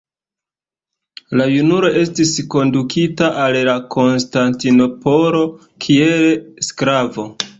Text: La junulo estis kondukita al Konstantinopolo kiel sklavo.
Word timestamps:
La 1.41 1.45
junulo 1.55 1.91
estis 2.03 2.31
kondukita 2.55 3.29
al 3.43 3.59
Konstantinopolo 3.97 5.45
kiel 5.87 6.25
sklavo. 6.71 7.31